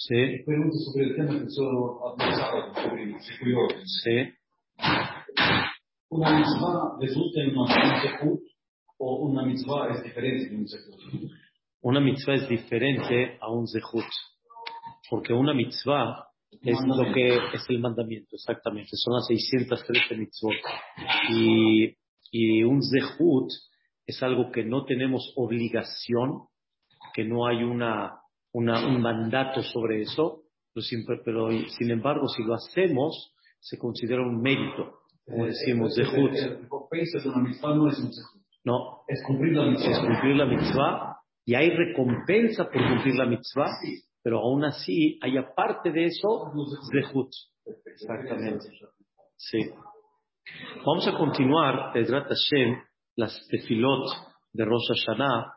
[0.00, 0.42] Sí.
[0.46, 3.20] Pregunta sobre el tema que solo sábado, sobre.
[3.20, 4.32] Sí.
[6.08, 8.40] ¿Una mitzvah resulta en una sehut
[8.96, 11.30] o una mitzvah es diferente de un sehut?
[11.82, 14.06] Una mitzvah es diferente a un zehut.
[15.10, 16.28] Porque una mitzvah
[16.62, 18.92] es lo que es el mandamiento, exactamente.
[18.92, 20.54] Son las 613 mitzvot.
[21.28, 21.94] Y,
[22.32, 23.50] y un zehut
[24.06, 26.46] es algo que no tenemos obligación,
[27.12, 28.19] que no hay una,
[28.52, 30.42] una, un mandato sobre eso,
[30.72, 31.48] pero sin, pero
[31.78, 35.96] sin embargo, si lo hacemos, se considera un mérito, como decimos.
[35.98, 36.06] El
[36.60, 37.98] recompensa de mitzvah no es
[39.08, 40.06] Es cumplir la es mitzvah.
[40.06, 43.70] cumplir la mitzvah y hay recompensa por cumplir la mitzvah,
[44.22, 46.52] pero aún así hay aparte de eso
[46.90, 47.10] zehut.
[47.10, 47.30] zehut.
[47.86, 48.66] Exactamente.
[49.36, 49.58] Sí.
[50.84, 52.76] Vamos a continuar, Edrat Hashem,
[53.16, 54.08] las tefilot
[54.52, 55.54] de Rosh Hashanah.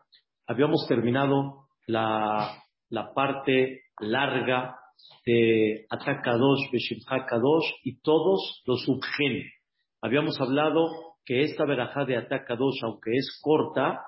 [0.48, 2.63] Habíamos terminado la,
[2.94, 4.76] la parte larga
[5.26, 9.42] de Atakadosh, Beshimcha Kadosh y todos los subgen.
[10.00, 14.00] Habíamos hablado que esta verajá de Atakadosh, aunque es corta,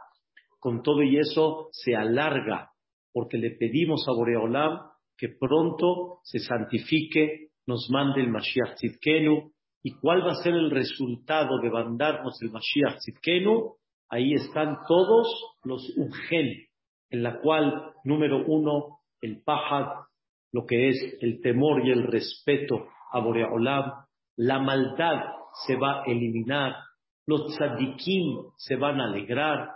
[0.59, 2.69] con todo y eso se alarga,
[3.11, 4.81] porque le pedimos a Boreolam
[5.17, 10.69] que pronto se santifique, nos mande el Mashiach Tzidkenu, y cuál va a ser el
[10.69, 13.77] resultado de mandarnos el Mashiach Tzidkenu,
[14.09, 15.27] ahí están todos
[15.63, 16.67] los Ugen,
[17.15, 20.03] en la cual, número uno, el Pahad,
[20.51, 25.23] lo que es el temor y el respeto a Boreolam, la maldad
[25.65, 26.75] se va a eliminar,
[27.25, 29.69] los tzadikim se van a alegrar,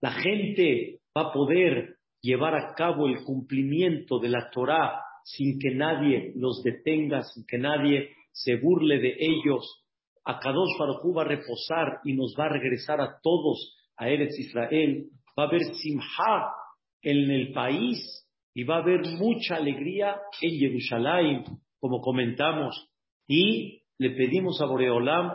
[0.00, 5.74] la gente va a poder llevar a cabo el cumplimiento de la Torah sin que
[5.74, 9.84] nadie los detenga, sin que nadie se burle de ellos.
[10.24, 15.08] Akadosh Baruj va a reposar y nos va a regresar a todos a Eretz Israel.
[15.36, 16.52] Va a haber simha
[17.04, 17.98] en el país
[18.54, 21.44] y va a haber mucha alegría en Jerusalén,
[21.78, 22.88] como comentamos.
[23.26, 25.32] Y le pedimos a Boreolam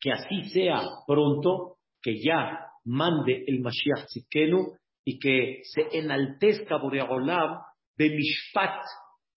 [0.00, 4.74] que así sea pronto, que ya mande el Mashiach Tzidkenu
[5.04, 7.60] y que se enaltezca Boreolam
[7.96, 8.84] de Mishpat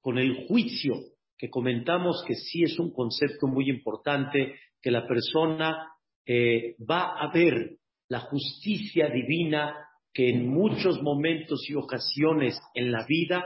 [0.00, 0.94] con el juicio
[1.38, 5.88] que comentamos que sí es un concepto muy importante, que la persona
[6.26, 7.78] eh, va a ver
[8.08, 13.44] la justicia divina que en muchos momentos y ocasiones en la vida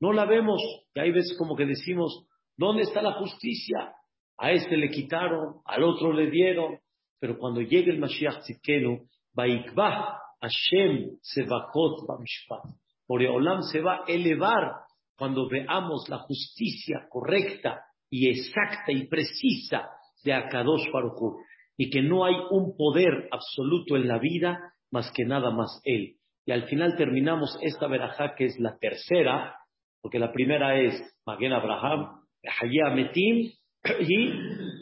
[0.00, 0.60] no la vemos.
[0.94, 2.26] Y hay veces como que decimos,
[2.56, 3.94] ¿dónde está la justicia?
[4.38, 6.78] A este le quitaron, al otro le dieron.
[7.18, 12.64] Pero cuando llegue el Mashiach Tzidkenu, Vaikba Hashem Sevakot Bamishpat.
[13.06, 14.72] Boreolam se va a elevar
[15.16, 19.90] cuando veamos la justicia correcta y exacta y precisa
[20.24, 21.42] de Akadosh Baruj
[21.76, 26.16] y que no hay un poder absoluto en la vida más que nada más Él.
[26.46, 29.56] Y al final terminamos esta verajá que es la tercera,
[30.00, 30.94] porque la primera es
[31.26, 32.22] Magen Abraham,
[32.60, 33.52] Hayah Metim
[34.00, 34.32] y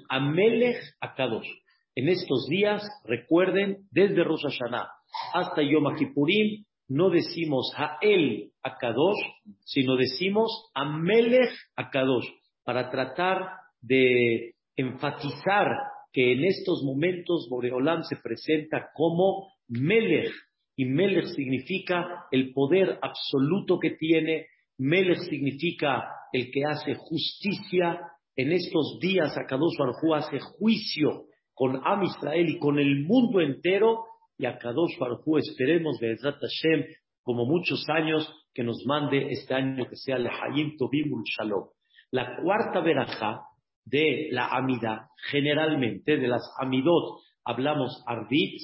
[0.09, 1.49] Amelech Akadosh.
[1.95, 4.89] En estos días, recuerden, desde Rosh Hashanah
[5.35, 9.19] hasta Yom Kippurim, no decimos Ha'el Akadosh,
[9.65, 12.27] sino decimos Amelech Akadosh,
[12.65, 15.67] para tratar de enfatizar
[16.13, 20.33] que en estos momentos Boreolam se presenta como Melech,
[20.77, 24.47] y Melech significa el poder absoluto que tiene,
[24.79, 28.01] Melech significa el que hace justicia,
[28.37, 31.25] en estos días Akadosh Baruj hace juicio
[31.55, 34.05] con Am Israel y con el mundo entero,
[34.39, 36.85] y a Kadosh Baruj Hu, esperemos Be'ezrat Hashem,
[37.23, 41.69] como muchos años, que nos mande este año que sea Lehayim Tobimul Shalom.
[42.13, 43.43] La cuarta verajá
[43.85, 48.61] de la Amida, generalmente de las Amidot, hablamos Arbit,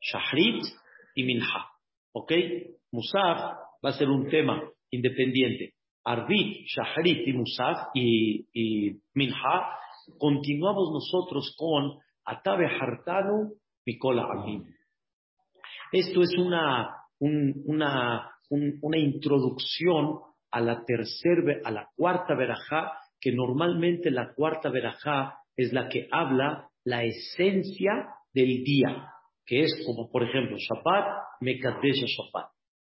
[0.00, 0.62] Shahrit
[1.14, 1.66] y Minha.
[2.12, 2.32] ¿Ok?
[2.92, 3.38] Musaf
[3.84, 5.74] va a ser un tema independiente.
[6.04, 9.70] Arbit, Shahrit y Musaf y, Minha.
[10.18, 14.64] Continuamos nosotros con Atabe Hartanu, Mikola Amim.
[15.92, 16.90] Esto es una,
[17.20, 20.18] un- una, un- una introducción
[20.50, 26.06] a la tercera, a la cuarta verajá, que normalmente la cuarta verajá es la que
[26.10, 29.10] habla la esencia del día,
[29.46, 31.06] que es como, por ejemplo, Shabbat,
[31.40, 32.50] Mekadesh Shabbat.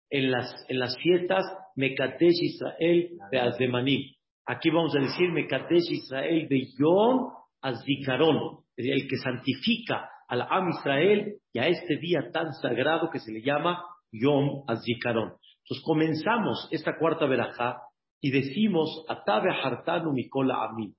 [0.10, 1.44] En las, en las fiestas,
[1.76, 4.02] Mekadesh Israel de Azdemanim.
[4.46, 7.32] Aquí vamos a decir Mekadesh Israel de Yom
[7.62, 13.32] Azdikaron, el que santifica al Am Israel y a este día tan sagrado que se
[13.32, 15.34] le llama Yom Azdikaron.
[15.64, 17.82] Entonces comenzamos esta cuarta verajá
[18.22, 20.96] y decimos Atabe Hartanu Mikola Amin.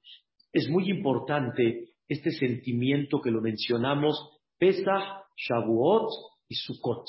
[0.52, 6.10] Es muy importante este sentimiento que lo mencionamos Pesach, Shavuot
[6.48, 7.08] y Sukkot.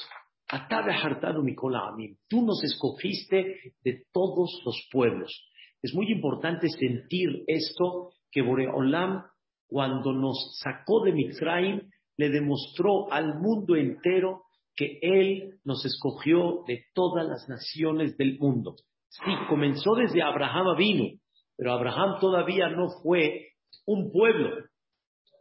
[2.29, 5.31] Tú nos escogiste de todos los pueblos.
[5.81, 9.23] Es muy importante sentir esto que Boreolam,
[9.67, 11.81] cuando nos sacó de Mitzrayim,
[12.17, 14.43] le demostró al mundo entero
[14.75, 18.75] que Él nos escogió de todas las naciones del mundo.
[19.09, 21.19] Sí, comenzó desde Abraham vino,
[21.55, 23.47] pero Abraham todavía no fue
[23.85, 24.65] un pueblo.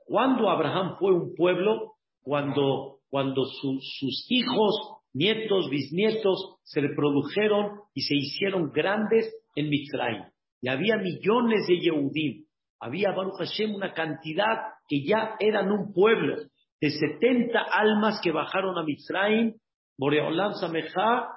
[0.07, 1.96] ¿Cuándo Abraham fue un pueblo?
[2.27, 10.25] Cuando, cuando sus hijos, nietos, bisnietos se le produjeron y se hicieron grandes en Mitzrayim.
[10.61, 12.47] Y había millones de Yehudim.
[12.81, 16.35] Había, Baruch Hashem, una cantidad que ya eran un pueblo
[16.81, 19.55] de 70 almas que bajaron a Mitzrayim.
[19.97, 21.29] Boreolam Samejá,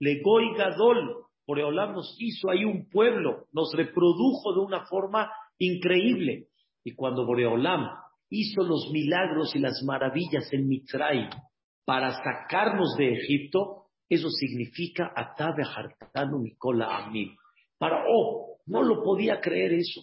[0.00, 1.26] Legoy Gadol.
[1.46, 6.46] Boreolam nos hizo ahí un pueblo, nos reprodujo de una forma increíble.
[6.84, 7.86] Y cuando Boreolam
[8.30, 11.30] hizo los milagros y las maravillas en Mitzrayim
[11.84, 17.34] para sacarnos de Egipto, eso significa Atabe Hartanu Mikola Amil.
[17.78, 20.02] Para oh, no lo podía creer eso.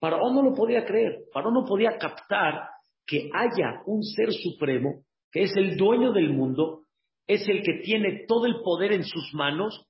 [0.00, 1.24] Faraón oh, no lo podía creer.
[1.32, 2.68] Faraón no podía captar
[3.06, 6.82] que haya un ser supremo que es el dueño del mundo,
[7.26, 9.84] es el que tiene todo el poder en sus manos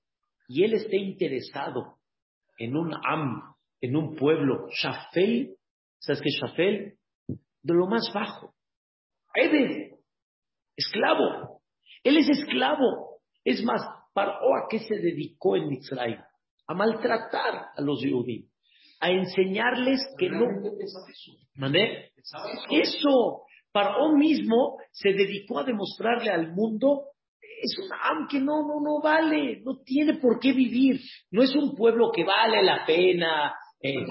[0.48, 1.96] y él esté interesado
[2.58, 3.42] en un am,
[3.80, 5.56] en un pueblo, Shafel,
[5.98, 6.94] ¿sabes qué es Shafel?
[7.64, 8.54] De lo más bajo.
[9.34, 9.96] Ebed,
[10.76, 11.60] esclavo.
[12.04, 13.18] Él es esclavo.
[13.42, 13.82] Es más,
[14.12, 16.20] ¿para a qué se dedicó en Israel?
[16.68, 18.54] A maltratar a los judíos
[19.00, 20.46] a enseñarles que no.
[21.56, 22.10] ¿Mandé?
[22.70, 23.42] Eso.
[23.70, 27.08] Paró mismo se dedicó a demostrarle al mundo
[27.60, 31.00] es un am que no, no, no vale, no tiene por qué vivir,
[31.30, 33.54] no es un pueblo que vale la pena.
[33.84, 34.06] Eh.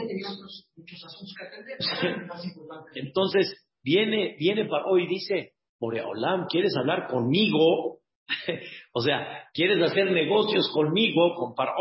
[2.94, 7.98] Entonces viene, viene Paró y dice, Boreolam, ¿quieres hablar conmigo?
[8.94, 11.74] o sea, ¿quieres hacer negocios conmigo, con Paró?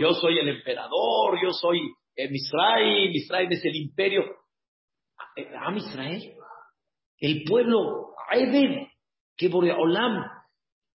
[0.00, 1.80] Yo soy el emperador, yo soy
[2.16, 4.22] Israel, Israel es el imperio.
[5.60, 6.34] Am Israel,
[7.18, 8.86] el pueblo, Ebed,
[9.36, 10.24] que Boreolam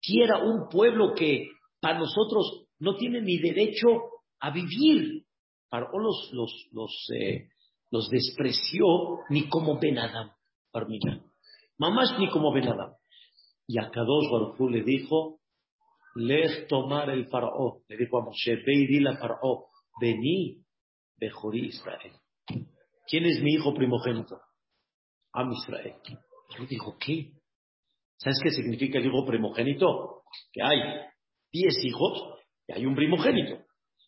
[0.01, 1.47] quiera un pueblo que
[1.79, 3.87] para nosotros no tiene ni derecho
[4.39, 5.26] a vivir.
[5.69, 7.49] Para los, los, los, eh,
[7.91, 8.85] los despreció
[9.29, 10.31] ni como Benadam,
[10.71, 11.23] Parmina.
[11.77, 12.93] Mamás ni como Benadam.
[13.67, 15.39] Y a Kadosh Baruj le dijo,
[16.15, 17.83] Lej tomar el faraón.
[17.87, 19.63] Le dijo a Moshe, ve y dile a faraón,
[20.01, 20.63] vení
[21.19, 22.13] Bejorí Israel.
[23.07, 24.39] ¿Quién es mi hijo primogénito?
[25.33, 25.95] Am Israel.
[26.59, 27.31] Él dijo, ¿qué?
[28.17, 30.23] ¿Sabes qué significa el hijo primogénito?
[30.51, 30.79] Que hay
[31.51, 33.63] diez hijos y hay un primogénito.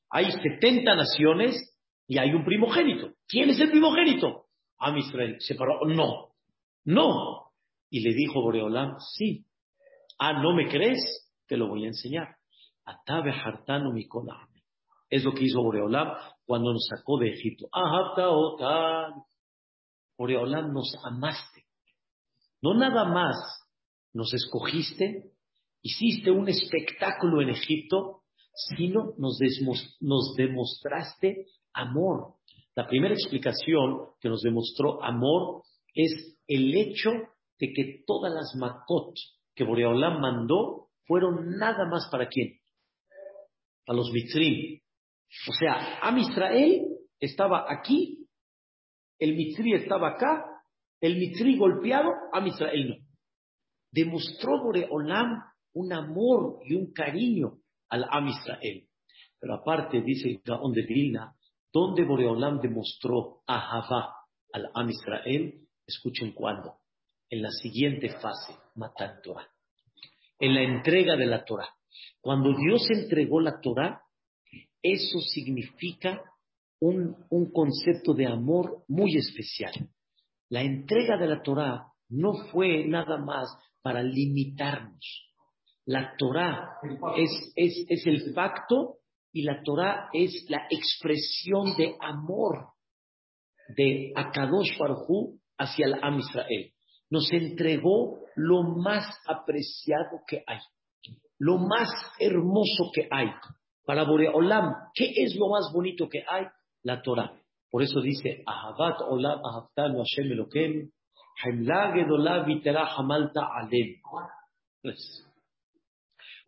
[0.09, 1.55] Hay setenta naciones
[2.07, 3.11] y hay un primogénito.
[3.27, 4.45] ¿Quién es el primogénito?
[4.79, 5.35] Am Israel.
[5.39, 5.85] Se paró.
[5.85, 6.29] No,
[6.85, 7.51] no.
[7.89, 9.45] Y le dijo Boreolam, sí.
[10.17, 10.99] Ah, ¿no me crees?
[11.47, 12.35] Te lo voy a enseñar.
[12.85, 14.07] Atabe hartano mi
[15.09, 16.09] Es lo que hizo Boreolam
[16.45, 17.67] cuando nos sacó de Egipto.
[20.17, 21.65] Oreolam, nos amaste.
[22.61, 23.35] No nada más
[24.13, 25.31] nos escogiste,
[25.81, 28.18] hiciste un espectáculo en Egipto,
[28.53, 29.39] sino nos,
[29.99, 32.35] nos demostraste amor.
[32.75, 35.63] La primera explicación que nos demostró amor
[35.93, 37.11] es el hecho
[37.59, 39.13] de que todas las makot
[39.55, 42.59] que Boreolam mandó fueron nada más para quién?
[43.85, 44.79] Para los mitrim,
[45.47, 46.87] o sea, Am Israel
[47.19, 48.27] estaba aquí,
[49.19, 50.45] el Mitri estaba acá,
[51.01, 52.95] el Mitri golpeado, Am Israel no.
[53.91, 55.41] Demostró Boreolam
[55.73, 57.59] un amor y un cariño
[57.89, 58.87] al Am Israel.
[59.39, 61.35] Pero aparte, dice Gaón de Vilna,
[61.71, 64.15] donde Boreolam demostró a Javá
[64.51, 66.77] al Am Israel, escuchen cuándo,
[67.29, 69.47] en la siguiente fase, matar Torah,
[70.39, 71.69] en la entrega de la Torah.
[72.21, 74.01] Cuando Dios entregó la Torah,
[74.81, 76.23] eso significa
[76.79, 79.73] un, concepto de amor muy especial.
[80.49, 83.49] La entrega de la Torah no fue nada más
[83.81, 85.28] para limitarnos.
[85.89, 86.77] La Torah
[87.17, 88.97] es, es, el pacto
[89.33, 92.73] y la Torah es la expresión de amor
[93.75, 96.73] de Akadosh Baruj hacia el Am Israel.
[97.09, 100.59] Nos entregó lo más apreciado que hay,
[101.39, 103.31] lo más hermoso que hay.
[103.83, 106.45] Para Boreolam, ¿qué es lo más bonito que hay?
[106.83, 107.33] La Torah.
[107.71, 110.91] Por eso dice, Ahabat Olam Ahavtanu Hashem Elokem,
[111.43, 113.95] Hemla Gedolah Vitera Hamalta Alem.
[114.83, 115.25] Pues,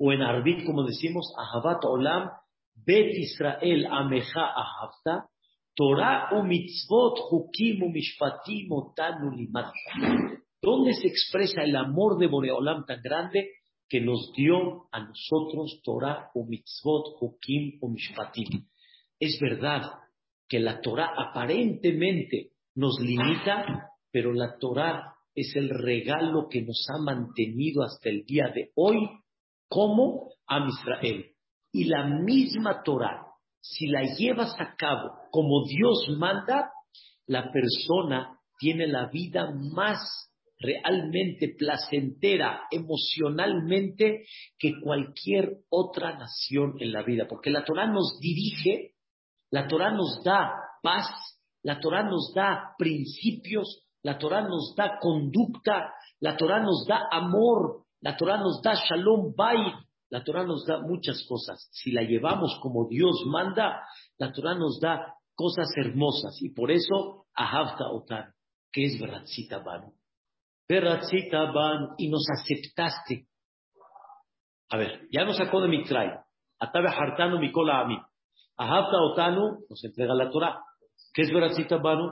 [0.03, 2.31] o en Arbit, como decimos, Ahabat Olam,
[2.73, 5.27] Bet Israel Ameja Ahavta,
[5.75, 9.29] Torah u mitzvot, hukim u mishpatim, otanu.
[10.61, 13.49] ¿Dónde se expresa el amor de Boreolam tan grande?
[13.91, 18.47] que nos dio a nosotros Torah o mitzvot, Kim o mishpatim.
[19.19, 19.81] Es verdad
[20.47, 26.99] que la Torah aparentemente nos limita, pero la Torah es el regalo que nos ha
[27.03, 29.09] mantenido hasta el día de hoy
[29.71, 31.27] como a Israel.
[31.71, 33.25] Y la misma Torah,
[33.61, 36.71] si la llevas a cabo como Dios manda,
[37.25, 39.97] la persona tiene la vida más
[40.59, 44.25] realmente placentera emocionalmente
[44.59, 48.95] que cualquier otra nación en la vida, porque la Torah nos dirige,
[49.51, 50.51] la Torah nos da
[50.83, 51.07] paz,
[51.63, 57.85] la Torah nos da principios, la Torah nos da conducta, la Torah nos da amor,
[58.01, 59.73] la Torah nos da shalom bay,
[60.09, 61.69] la Torah nos da muchas cosas.
[61.71, 63.81] Si la llevamos como Dios manda,
[64.17, 68.33] la Torah nos da cosas hermosas y por eso ahavta otan,
[68.71, 69.93] que es Beratzita Banu.
[70.67, 73.27] Beratzita Banu y nos aceptaste.
[74.69, 76.09] A ver, ya nos sacó de Mitzray.
[76.59, 77.97] Atabe hartanu mikola ami.
[78.57, 80.63] Ahavta otanu nos entrega la Torah.
[81.13, 82.11] ¿Qué es Beratzita Banu?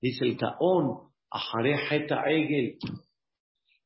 [0.00, 1.12] Dice el Kaon,
[2.26, 2.78] Egel.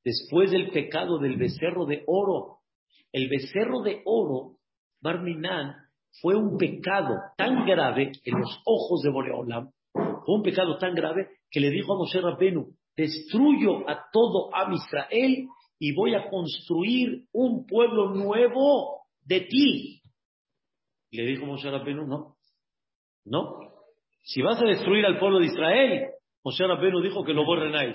[0.09, 2.61] Después del pecado del becerro de oro,
[3.13, 4.57] el becerro de oro,
[5.03, 5.75] Barminan,
[6.23, 11.29] fue un pecado tan grave en los ojos de Boreolam, fue un pecado tan grave
[11.51, 15.47] que le dijo a Moshe Rabbenu, destruyo a todo Am Israel
[15.79, 20.01] y voy a construir un pueblo nuevo de ti.
[21.11, 22.37] Y le dijo Moshe Rabbenu, no,
[23.27, 23.59] no,
[24.23, 26.13] si vas a destruir al pueblo de Israel,
[26.43, 27.95] Moshe Rabbenu dijo que lo borren a.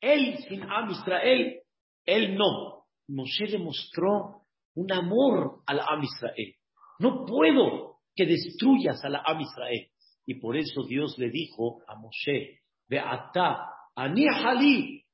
[0.00, 1.60] Él sin Am Israel,
[2.06, 2.84] él no.
[3.08, 4.42] Moshe demostró
[4.74, 6.54] un amor al Am Israel.
[6.98, 9.88] No puedo que destruyas a la Am Israel.
[10.26, 15.04] Y por eso Dios le dijo a Moshe, Beata, Anihali,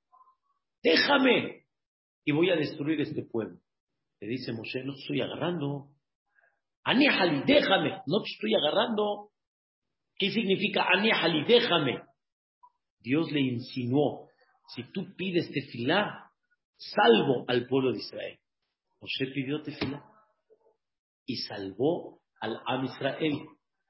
[0.83, 1.65] déjame
[2.25, 3.59] y voy a destruir este pueblo.
[4.21, 5.89] Le dice Moshe, no te estoy agarrando.
[6.85, 9.31] Anihali, déjame, no te estoy agarrando.
[10.19, 12.03] ¿Qué significa Anihali, déjame?
[13.01, 14.29] Dios le insinuó,
[14.69, 16.31] si tú pides tefilá,
[16.77, 18.39] salvo al pueblo de Israel.
[19.01, 20.05] Moshe pidió tefilá
[21.27, 23.35] y salvó al Am Israel.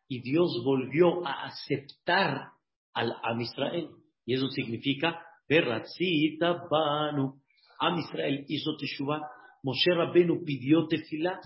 [0.09, 2.53] Y Dios volvió a aceptar
[2.95, 3.91] al Am Israel.
[4.25, 7.41] Y eso significa, Berratzita Banu.
[7.79, 9.21] Am Israel hizo Teshuvah.
[9.63, 11.41] Moshe Rabbenu pidió tefilá.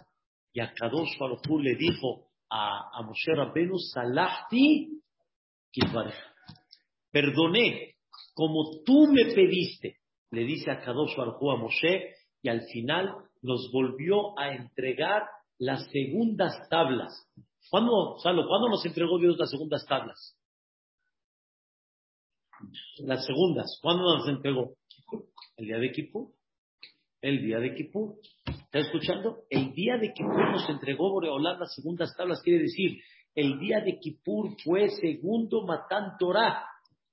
[0.52, 5.00] Y a Kadosh Baruch le dijo a, a Moshe Rabbenu, Salahti
[7.10, 7.89] Perdoné
[8.40, 9.98] como tú me pediste.
[10.30, 12.14] Le dice a Kadosh Baruch a Moshe.
[12.40, 15.24] Y al final nos volvió a entregar
[15.58, 17.12] las segundas tablas.
[17.68, 20.38] ¿Cuándo, Salo, ¿cuándo nos entregó Dios las segundas tablas?
[23.00, 24.74] Las segundas, ¿cuándo nos entregó?
[25.58, 26.32] El día de Kippur.
[27.20, 28.14] El día de Kippur.
[28.46, 29.42] ¿Está escuchando?
[29.50, 32.40] El día de Kippur nos entregó Boreolán las segundas tablas.
[32.42, 33.02] Quiere decir,
[33.34, 36.64] el día de Kippur fue segundo Matán Torah.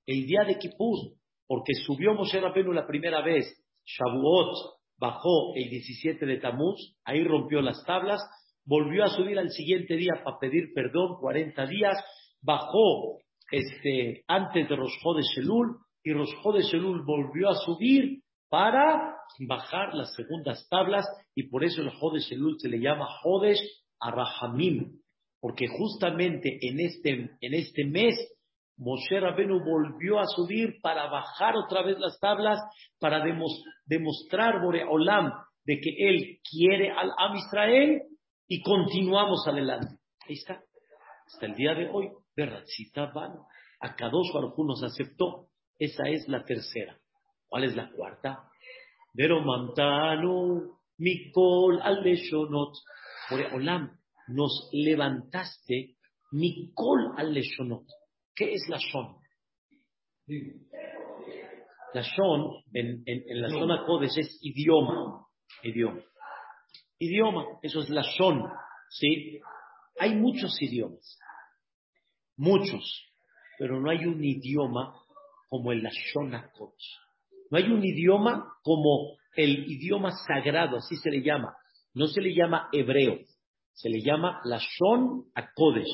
[0.06, 1.17] El día de Kippur.
[1.48, 3.46] Porque subió Moshe Rabenu la primera vez.
[3.84, 4.54] Shavuot
[4.98, 6.94] bajó el 17 de Tamuz.
[7.04, 8.20] Ahí rompió las tablas
[8.68, 11.96] volvió a subir al siguiente día para pedir perdón, 40 días,
[12.42, 13.18] bajó
[13.50, 19.94] este, antes de Rosjó de Shelul y Rosjó de Shelul volvió a subir para bajar
[19.94, 23.60] las segundas tablas y por eso el Jodesh Shelul se le llama Jodesh
[24.00, 25.00] Arahamim,
[25.40, 28.16] porque justamente en este, en este mes
[28.78, 32.60] Moshe Rabenu volvió a subir para bajar otra vez las tablas,
[33.00, 33.22] para
[33.86, 35.32] demostrar Boreolam
[35.64, 38.02] de que él quiere al Am Israel
[38.46, 39.96] y continuamos adelante.
[40.26, 40.62] Ahí está.
[41.26, 43.34] Hasta el día de hoy, Berratzita van.
[43.80, 45.48] A Kadosh nos aceptó.
[45.78, 46.96] Esa es la tercera.
[47.48, 48.44] ¿Cuál es la cuarta?
[49.12, 52.74] Vero Mantano, Mikol al Leshonot.
[53.28, 55.96] Por Olam, nos levantaste
[56.32, 57.84] Mikol al Leshonot.
[58.38, 59.16] ¿Qué es la Shon?
[61.92, 65.26] La Shon en, en, la zona Kodesh es idioma.
[65.64, 66.00] Idioma.
[67.00, 68.44] Idioma, eso es la son,
[68.90, 69.40] ¿sí?
[69.98, 71.18] Hay muchos idiomas,
[72.36, 73.12] muchos,
[73.58, 74.94] pero no hay un idioma
[75.48, 76.98] como el Lashon HaKodesh.
[77.50, 81.56] No hay un idioma como el idioma sagrado, así se le llama.
[81.94, 83.18] No se le llama hebreo,
[83.72, 85.90] se le llama Lashon HaKodesh.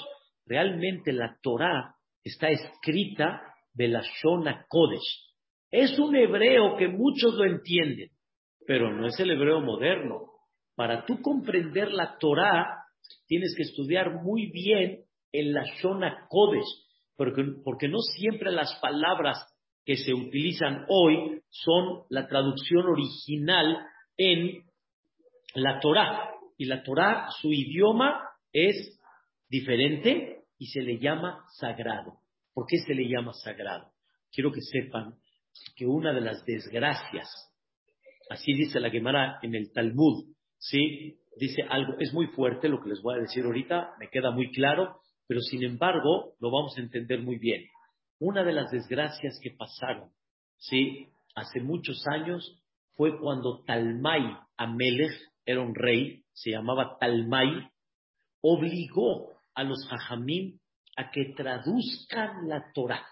[0.47, 1.94] Realmente la Torah
[2.25, 3.43] está escrita
[3.75, 5.35] de Lashon HaKodesh.
[5.71, 8.11] Es un hebreo que muchos lo entienden,
[8.67, 10.31] pero no es el hebreo moderno.
[10.75, 12.85] Para tú comprender la Torah,
[13.27, 16.65] tienes que estudiar muy bien en la Shona Kodesh,
[17.17, 19.39] porque, porque no siempre las palabras
[19.85, 23.85] que se utilizan hoy son la traducción original
[24.17, 24.65] en
[25.55, 26.31] la Torah.
[26.57, 28.99] Y la Torah, su idioma es
[29.49, 32.19] diferente y se le llama sagrado.
[32.53, 33.93] ¿Por qué se le llama sagrado?
[34.33, 35.15] Quiero que sepan
[35.77, 37.29] que una de las desgracias,
[38.31, 41.19] así dice la Gemara en el Talmud, ¿sí?
[41.37, 44.51] Dice algo, es muy fuerte lo que les voy a decir ahorita, me queda muy
[44.53, 47.65] claro, pero sin embargo lo vamos a entender muy bien.
[48.19, 50.11] Una de las desgracias que pasaron,
[50.59, 51.09] ¿sí?
[51.35, 52.63] Hace muchos años
[52.95, 55.13] fue cuando Talmai Amelech
[55.45, 57.69] era un rey, se llamaba Talmai,
[58.41, 60.59] obligó a los hajamim
[60.97, 63.05] a que traduzcan la Torah.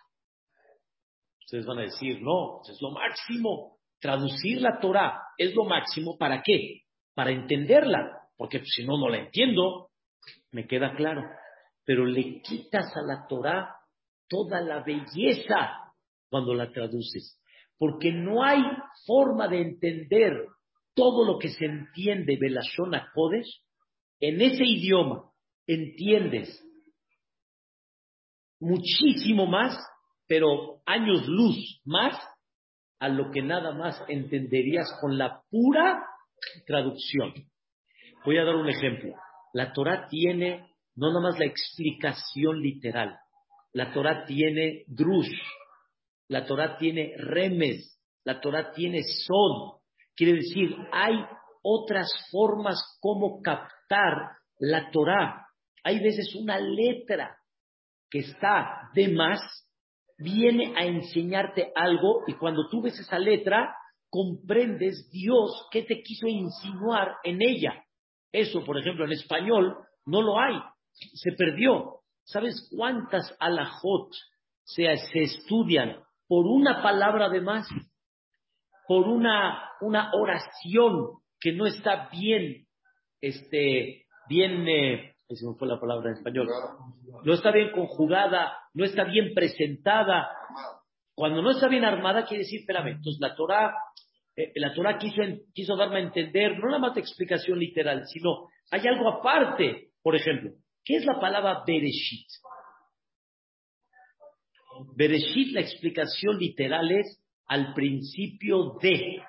[1.40, 3.78] Ustedes van a decir, no, es lo máximo.
[4.00, 6.16] Traducir la Torah es lo máximo.
[6.16, 6.82] ¿Para qué?
[7.14, 8.28] Para entenderla.
[8.36, 9.90] Porque si no, no la entiendo.
[10.50, 11.22] Me queda claro.
[11.84, 13.76] Pero le quitas a la Torah
[14.28, 15.92] toda la belleza
[16.30, 17.40] cuando la traduces.
[17.76, 18.62] Porque no hay
[19.06, 20.46] forma de entender
[20.94, 23.60] todo lo que se entiende de la Shona Kodesh.
[24.20, 25.31] En ese idioma
[25.74, 26.62] entiendes
[28.60, 29.76] muchísimo más,
[30.26, 32.16] pero años luz más
[32.98, 36.04] a lo que nada más entenderías con la pura
[36.66, 37.32] traducción.
[38.24, 39.14] Voy a dar un ejemplo.
[39.52, 43.18] La Torah tiene no nada más la explicación literal,
[43.72, 45.32] la Torah tiene drush,
[46.28, 49.80] la Torah tiene remes, la Torah tiene son.
[50.14, 51.14] Quiere decir, hay
[51.62, 55.46] otras formas como captar la Torah.
[55.82, 57.36] Hay veces una letra
[58.10, 59.40] que está de más,
[60.18, 63.74] viene a enseñarte algo y cuando tú ves esa letra,
[64.10, 67.82] comprendes Dios qué te quiso insinuar en ella.
[68.30, 70.54] Eso, por ejemplo, en español no lo hay,
[70.92, 72.00] se perdió.
[72.24, 74.10] ¿Sabes cuántas alajot
[74.64, 75.96] se, se estudian
[76.28, 77.66] por una palabra de más?
[78.86, 82.66] Por una, una oración que no está bien,
[83.20, 86.48] este, bien, eh, si me fue la palabra en español,
[87.24, 90.28] no está bien conjugada, no está bien presentada.
[91.14, 93.74] Cuando no está bien armada, quiere decir, espérame, entonces la Torah,
[94.36, 98.86] eh, la Torah quiso, quiso darme a entender, no la más explicación literal, sino hay
[98.86, 99.90] algo aparte.
[100.02, 100.52] Por ejemplo,
[100.84, 102.26] ¿qué es la palabra Bereshit?
[104.96, 109.22] Bereshit, la explicación literal es al principio de.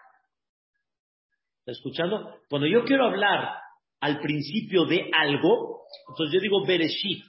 [1.60, 2.40] ¿Está escuchando?
[2.50, 3.63] Cuando yo quiero hablar
[4.04, 7.24] al principio de algo, entonces yo digo Bereshit,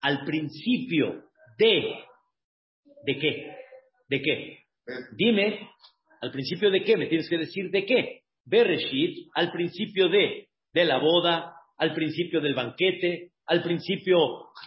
[0.00, 1.24] al principio
[1.58, 1.98] de,
[3.04, 3.56] ¿de qué?
[4.08, 4.58] ¿De qué?
[5.18, 5.68] Dime,
[6.22, 8.20] al principio de qué, me tienes que decir de qué.
[8.46, 14.16] Bereshit, al principio de, de la boda, al principio del banquete, al principio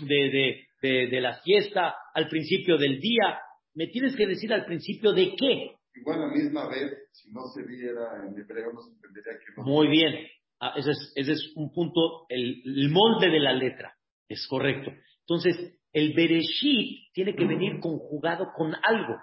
[0.01, 3.39] de, de, de, la fiesta, al principio del día.
[3.73, 5.71] Me tienes que decir al principio de qué.
[5.95, 9.63] Igual la misma vez, si no se viera en hebreo, no se entendería que no.
[9.63, 10.27] Muy bien.
[10.59, 13.93] Ah, ese, es, un punto, el, molde de la letra,
[14.27, 14.91] es correcto.
[15.21, 19.15] Entonces, el Bereshit tiene que venir conjugado con algo.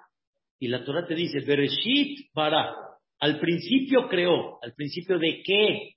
[0.60, 2.72] Y la Torah te dice, Bereshit para.
[3.18, 4.58] Al principio creó.
[4.62, 5.94] ¿Al principio de qué?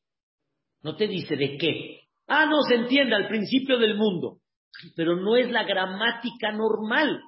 [0.82, 2.02] No te dice de qué.
[2.28, 4.40] Ah, no se entiende, al principio del mundo.
[4.96, 7.22] Pero no es la gramática normal.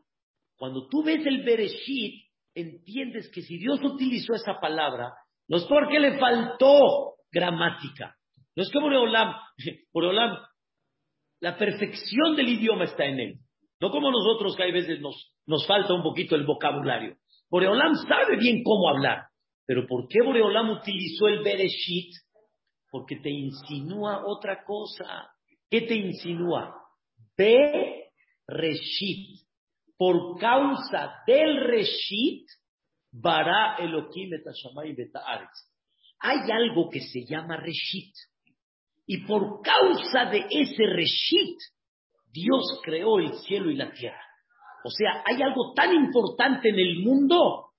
[0.57, 5.13] Cuando tú ves el Bereshit, entiendes que si Dios utilizó esa palabra,
[5.47, 8.15] no es porque le faltó gramática.
[8.55, 9.35] No es que Boreolam,
[9.93, 10.37] Boreolam,
[11.41, 13.39] la perfección del idioma está en él.
[13.79, 17.15] No como nosotros que hay veces nos, nos falta un poquito el vocabulario.
[17.49, 19.27] Boreolam sabe bien cómo hablar.
[19.65, 22.13] Pero ¿por qué Boreolam utilizó el Bereshit?
[22.91, 25.31] Porque te insinúa otra cosa.
[25.69, 26.75] ¿Qué te insinúa?
[27.37, 27.67] Bereshit.
[29.95, 32.47] Por causa del Reshit,
[33.11, 34.43] Bara Elohim et
[36.19, 38.13] hay algo que se llama Reshit.
[39.05, 41.57] Y por causa de ese Reshit,
[42.31, 44.21] Dios creó el cielo y la tierra.
[44.83, 47.71] O sea, hay algo tan importante en el mundo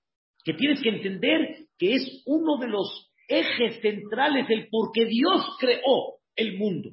[0.43, 5.45] que tienes que entender que es uno de los ejes centrales del por qué Dios
[5.59, 6.89] creó el mundo.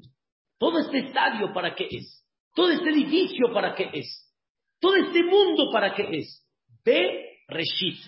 [0.58, 2.24] Todo este estadio para qué es.
[2.54, 4.32] Todo este edificio para qué es.
[4.80, 6.46] Todo este mundo para qué es.
[6.84, 7.98] Ve Reshit.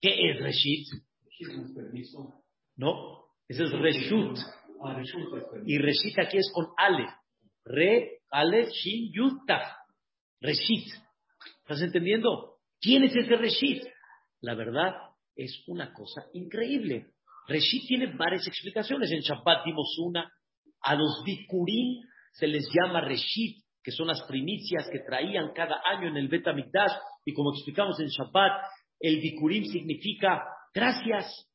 [0.00, 0.86] ¿Qué es Reshit?
[2.76, 3.24] ¿No?
[3.48, 4.38] Ese es Reshut.
[5.66, 7.06] Y Reshit aquí es con Ale.
[7.64, 9.38] Re, Ale, Shin, Yud,
[10.40, 10.88] Reshit.
[11.60, 12.58] ¿Estás entendiendo?
[12.80, 13.84] ¿Quién es ese Reshit?
[14.40, 14.94] La verdad
[15.34, 17.12] es una cosa increíble.
[17.48, 19.10] Reshit tiene varias explicaciones.
[19.10, 20.30] En Shabbat dimos una.
[20.82, 26.08] A los Bikurim se les llama Reshit, que son las primicias que traían cada año
[26.08, 26.44] en el Bet
[27.24, 28.66] Y como explicamos en Shabbat,
[29.00, 30.42] el Bikurim significa
[30.74, 31.50] gracias,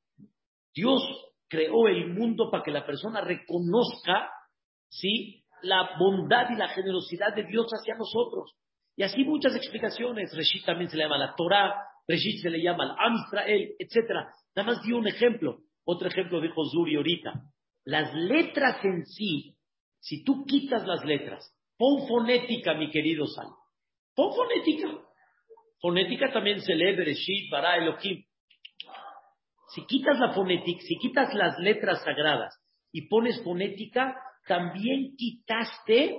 [0.74, 1.02] Dios
[1.48, 4.30] creó el mundo para que la persona reconozca,
[4.90, 5.44] ¿sí?
[5.62, 8.56] La bondad y la generosidad de Dios hacia nosotros.
[8.96, 10.36] Y así muchas explicaciones.
[10.36, 11.74] Reshit también se le llama la Torah,
[12.08, 14.10] Reshit se le llama el Am Israel, etc.
[14.56, 15.60] Nada más dio un ejemplo.
[15.86, 17.34] Otro ejemplo dijo Zuri ahorita.
[17.86, 19.56] Las letras en sí,
[20.00, 23.48] si tú quitas las letras, pon fonética, mi querido Sal.
[24.16, 24.88] Pon fonética.
[25.82, 28.24] Fonética también se lee Bereshit, Bara, Elohim.
[29.74, 32.58] Si quitas la fonética, si quitas las letras sagradas
[32.92, 34.16] y pones fonética,
[34.48, 36.18] también quitaste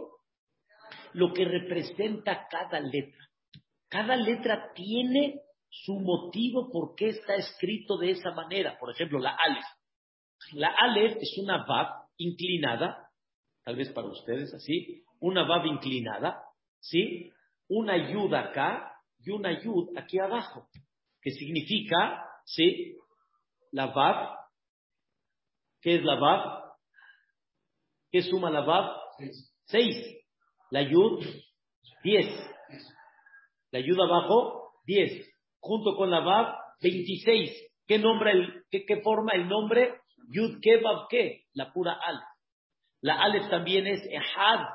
[1.13, 3.27] lo que representa cada letra.
[3.89, 8.77] Cada letra tiene su motivo por qué está escrito de esa manera.
[8.79, 9.65] Por ejemplo, la Aleph.
[10.53, 13.09] La Aleph es una Vav inclinada,
[13.65, 16.41] tal vez para ustedes así, una Vav inclinada,
[16.79, 17.31] ¿sí?
[17.69, 20.69] Una Yud acá y una Yud aquí abajo,
[21.21, 22.97] que significa, ¿sí?
[23.73, 24.37] La Vav,
[25.81, 26.75] ¿qué es la Vav?
[28.11, 28.97] ¿Qué suma la Vav?
[29.65, 29.97] Seis.
[30.71, 31.25] La Yud,
[32.03, 32.27] diez.
[33.71, 35.29] La Yud abajo, diez.
[35.61, 37.53] Junto con la Vav, veintiséis.
[37.87, 40.01] ¿Qué, nombra el, qué, qué forma el nombre?
[40.29, 42.25] Yud ke Vav ke, la pura Alef.
[43.03, 44.67] La Alef también es Ehad.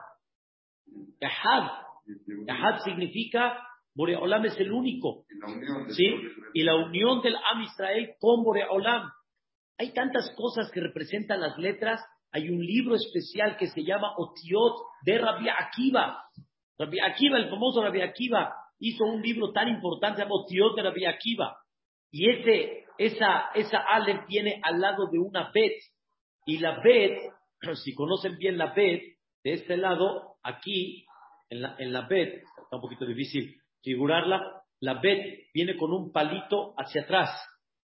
[1.19, 1.71] Ehad.
[2.47, 3.61] Ehad significa
[3.95, 5.23] Boreolam es el único.
[5.95, 6.05] ¿Sí?
[6.53, 9.09] Y la unión del Am Israel con Boreolam.
[9.77, 12.01] Hay tantas cosas que representan las letras.
[12.31, 16.23] Hay un libro especial que se llama Otiot de Rabbi Akiva.
[16.77, 20.83] Rabbi Akiva, el famoso Rabbi Akiva, hizo un libro tan importante, se llama Otiot de
[20.83, 21.57] Rabbi Akiva.
[22.11, 25.77] Y ese, esa, esa Aleph viene al lado de una Bet.
[26.45, 27.31] Y la Bet,
[27.83, 29.01] si conocen bien la Bet,
[29.41, 31.05] de este lado, aquí,
[31.49, 36.11] en la, en la Bet, está un poquito difícil figurarla, la Bet viene con un
[36.11, 37.29] palito hacia atrás.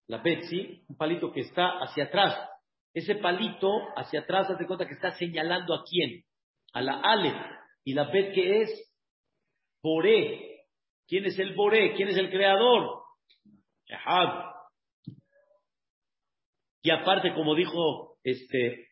[0.06, 0.84] La Bet, ¿sí?
[0.88, 2.36] Un palito que está hacia atrás.
[2.92, 6.24] Ese palito hacia atrás, hazte cuenta que está señalando a quién.
[6.72, 7.40] A la Aleph.
[7.84, 8.94] Y la Bet que es
[9.82, 10.66] Boré.
[11.06, 11.94] ¿Quién es el Boré?
[11.94, 13.02] ¿Quién es el creador?
[13.86, 14.52] Ehad.
[16.82, 18.88] Y aparte, como dijo este,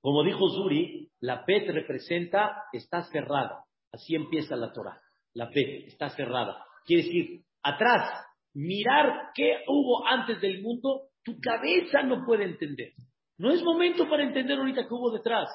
[0.00, 3.63] como dijo Zuri, la Bet representa, está cerrada.
[3.94, 5.00] Así empieza la Torah.
[5.34, 6.64] La Bet está cerrada.
[6.84, 8.10] Quiere decir, atrás,
[8.52, 12.92] mirar qué hubo antes del mundo, tu cabeza no puede entender.
[13.38, 15.48] No es momento para entender ahorita qué hubo detrás.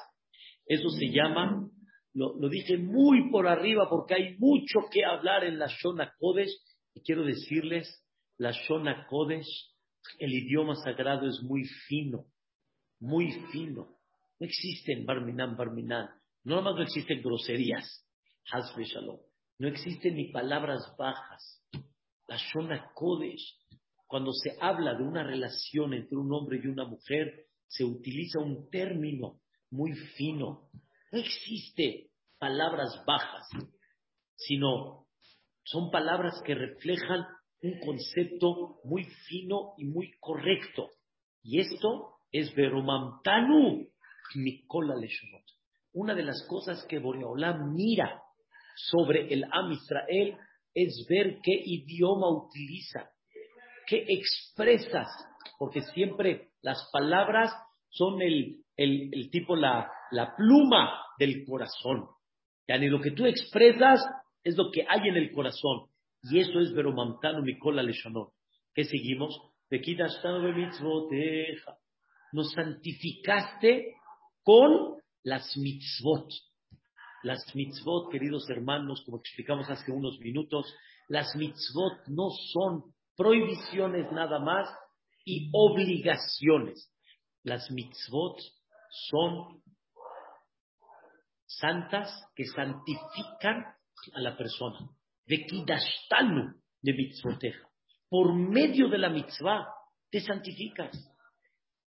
[0.64, 1.68] Eso se llama,
[2.14, 6.52] lo, dije muy por arriba porque hay mucho que hablar en la Shona Kodesh
[6.94, 8.04] y quiero decirles,
[8.38, 9.48] la Shona Kodesh,
[10.18, 12.24] el idioma sagrado es muy fino,
[13.00, 13.98] muy fino.
[14.38, 16.08] No existen barminan, barminan.
[16.42, 18.06] No nomás no existen groserías.
[18.52, 19.18] Hasbe shalom.
[19.58, 21.62] No existen ni palabras bajas.
[22.26, 23.58] La Shona Kodesh,
[24.06, 28.68] cuando se habla de una relación entre un hombre y una mujer, se utiliza un
[28.68, 30.68] término muy fino.
[31.12, 33.46] No existe palabras bajas,
[34.34, 35.06] sino
[35.62, 37.24] son palabras que reflejan
[37.62, 40.88] un concepto muy fino y muy correcto.
[41.42, 43.86] Y esto es Veromamtanu
[44.34, 45.44] Mikola Leshonot.
[45.92, 48.22] Una de las cosas que Boreolam mira
[48.90, 50.36] sobre el Am Israel
[50.74, 53.10] es ver qué idioma utiliza,
[53.86, 55.08] qué expresas,
[55.58, 57.52] porque siempre las palabras
[57.88, 62.08] son el, el, el tipo, la, la pluma del corazón.
[62.68, 64.00] Yani lo que tú expresas
[64.44, 65.88] es lo que hay en el corazón.
[66.22, 68.32] Y eso es Veromamtano Mikola Leshonot.
[68.74, 69.36] ¿Qué seguimos?
[72.32, 73.94] Nos santificaste
[74.42, 76.28] con las mitzvot.
[77.22, 80.74] Las mitzvot, queridos hermanos, como explicamos hace unos minutos,
[81.08, 84.68] las mitzvot no son prohibiciones nada más
[85.24, 86.90] y obligaciones.
[87.42, 88.38] Las mitzvot
[89.10, 89.62] son
[91.46, 93.64] santas que santifican
[94.14, 94.78] a la persona.
[95.26, 97.68] De kidashtanu de mitzvoteja.
[98.08, 99.66] Por medio de la mitzvah
[100.10, 100.90] te santificas.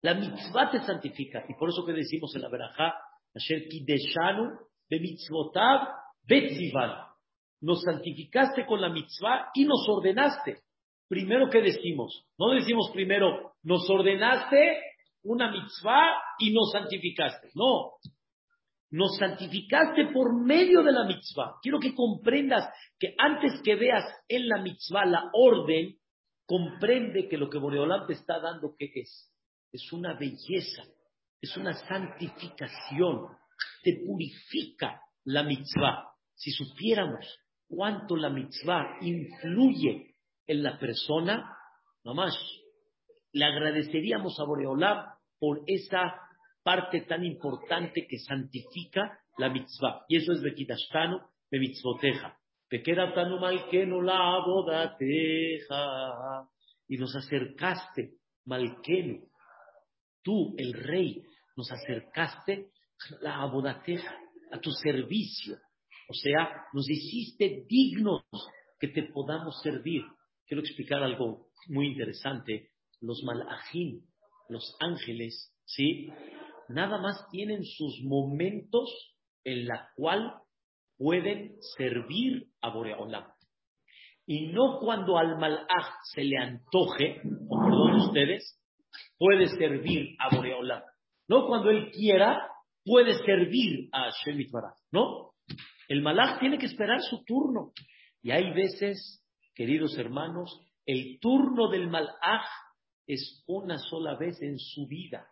[0.02, 1.44] La mitzvah te santifica.
[1.48, 2.94] Y por eso que decimos en la verajá,
[3.34, 5.88] Asher kideshanu de mitzvotav
[6.26, 7.06] betzivan.
[7.62, 10.58] Nos santificaste con la mitzvah y nos ordenaste.
[11.08, 14.82] Primero que decimos, no decimos primero, nos ordenaste
[15.22, 17.50] una mitzvah y nos santificaste.
[17.54, 17.92] No,
[18.90, 21.58] nos santificaste por medio de la mitzvah.
[21.62, 25.96] Quiero que comprendas que antes que veas en la mitzvah la orden,
[26.46, 29.32] comprende que lo que Boreolam te está dando, ¿qué es?
[29.70, 30.82] Es una belleza,
[31.40, 33.28] es una santificación,
[33.82, 36.08] te purifica la mitzvah.
[36.34, 37.26] Si supiéramos
[37.68, 40.14] cuánto la mitzvah influye
[40.46, 41.56] en la persona,
[42.04, 42.34] nomás,
[43.32, 45.06] le agradeceríamos a Boreolam
[45.38, 46.14] por esa
[46.62, 50.04] parte tan importante que santifica la mitzvah.
[50.08, 51.20] Y eso es Bekidashtanu,
[51.50, 52.36] de mitzvoteja.
[52.70, 55.82] Bekedatanu malkenu la abodateja.
[56.88, 59.28] Y nos acercaste, malkenu,
[60.22, 61.22] tú, el rey,
[61.56, 62.70] nos acercaste
[63.20, 64.14] la abodateja,
[64.52, 65.56] a tu servicio.
[66.08, 68.22] O sea, nos hiciste dignos
[68.78, 70.02] que te podamos servir.
[70.46, 72.70] Quiero explicar algo muy interesante.
[73.00, 74.02] Los malajim,
[74.48, 76.08] los ángeles, ¿sí?
[76.68, 80.34] Nada más tienen sus momentos en la cual
[80.96, 83.24] pueden servir a Boreolam.
[84.26, 88.60] Y no cuando al malaj se le antoje, o perdón ustedes,
[89.18, 90.82] puede servir a Boreolam.
[91.28, 92.49] No cuando él quiera,
[92.84, 94.50] puede servir a Shemit
[94.92, 95.32] ¿no?
[95.88, 97.72] El malaj tiene que esperar su turno.
[98.22, 102.44] Y hay veces, queridos hermanos, el turno del malaj
[103.06, 105.26] es una sola vez en su vida.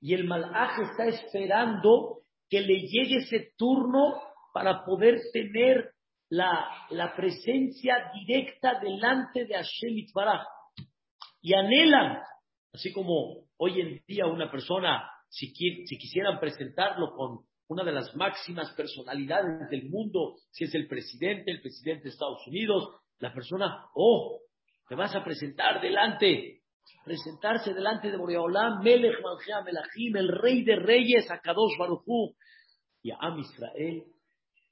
[0.00, 4.20] Y el malaj está esperando que le llegue ese turno
[4.52, 5.92] para poder tener
[6.28, 10.46] la, la presencia directa delante de Hashem Itbaraj.
[11.40, 12.18] Y anhelan,
[12.72, 15.46] así como hoy en día una persona, si,
[15.86, 21.50] si quisieran presentarlo con una de las máximas personalidades del mundo, si es el presidente,
[21.50, 24.40] el presidente de Estados Unidos, la persona, oh,
[24.86, 26.60] te vas a presentar delante,
[27.02, 32.34] presentarse delante de Boreolam, Melech Malchea Melachim, el rey de reyes, Akadosh Baruchu,
[33.02, 34.04] y Am Israel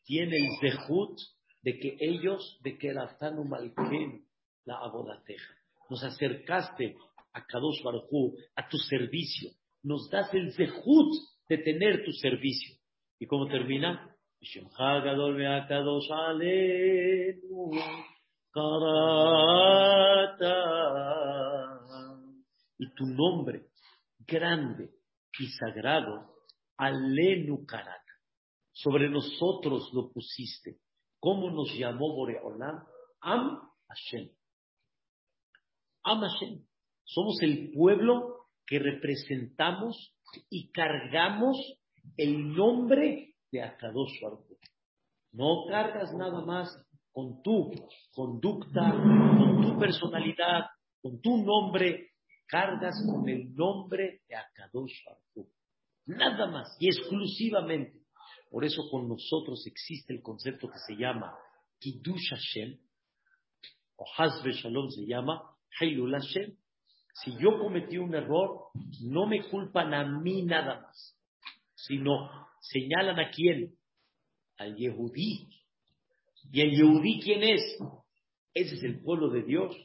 [0.05, 1.19] tiene el zehut
[1.63, 4.27] de que ellos, de que Raftanu Malken,
[4.67, 5.55] la abodateja,
[5.89, 6.97] nos acercaste
[7.33, 11.15] a Kadosh Baruchu, a tu servicio, nos das el zehut
[11.49, 12.77] de tener tu servicio.
[13.19, 14.17] ¿Y cómo termina?
[22.79, 23.67] Y tu nombre
[24.27, 24.91] grande
[25.39, 26.35] y sagrado,
[26.77, 28.01] Alenu Karata.
[28.73, 30.79] Sobre nosotros lo pusiste.
[31.19, 32.83] ¿Cómo nos llamó Boreolam?
[33.21, 34.31] Am Hashem.
[36.05, 36.65] Am Hashem.
[37.05, 38.40] Somos el pueblo
[38.71, 40.15] que representamos
[40.49, 41.57] y cargamos
[42.17, 44.47] el nombre de Akadosh Baruch.
[45.33, 46.69] No cargas nada más
[47.11, 47.73] con tu
[48.13, 50.67] conducta, con tu personalidad,
[51.03, 52.11] con tu nombre,
[52.47, 55.51] cargas con el nombre de Akadosh Baruch.
[56.07, 57.99] Nada más y exclusivamente.
[58.51, 61.37] Por eso con nosotros existe el concepto que se llama
[61.81, 62.79] Kiddush Hashem,
[63.97, 66.57] o Hazbe Shalom se llama Hailul Hashem.
[67.15, 68.69] Si yo cometí un error,
[69.03, 71.17] no me culpan a mí nada más
[71.87, 73.75] sino señalan a quién,
[74.59, 75.49] al Yehudí.
[76.53, 77.79] ¿Y el Yehudí quién es?
[78.55, 79.77] Ese es el pueblo de Dios,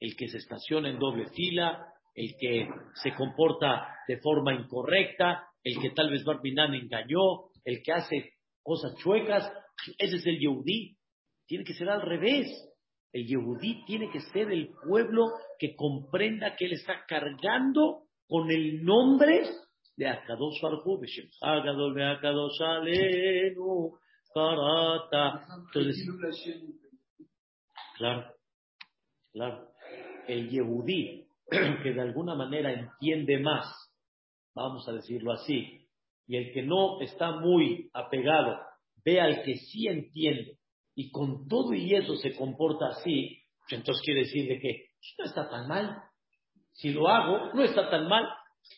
[0.00, 5.80] el que se estaciona en doble fila, el que se comporta de forma incorrecta, el
[5.80, 9.52] que tal vez Barbinan engañó, el que hace cosas chuecas,
[9.98, 10.96] ese es el Yehudí.
[11.46, 12.46] Tiene que ser al revés.
[13.12, 15.26] El Yehudí tiene que ser el pueblo
[15.58, 19.42] que comprenda que él está cargando con el nombre
[19.96, 21.00] de Akadosh Barhu,
[21.40, 23.98] Agadol de Akadosh Alenu,
[24.32, 25.44] Karata.
[25.66, 26.08] Entonces,
[27.96, 28.32] claro,
[29.32, 29.72] claro,
[30.28, 31.26] el Yehudí,
[31.82, 33.66] que de alguna manera entiende más,
[34.54, 35.88] vamos a decirlo así,
[36.28, 38.60] y el que no está muy apegado,
[39.04, 40.59] ve al que sí entiende,
[40.94, 44.86] y con todo y eso se comporta así, pues entonces quiere decir de que
[45.18, 46.02] no está tan mal.
[46.72, 48.26] Si lo hago, no está tan mal.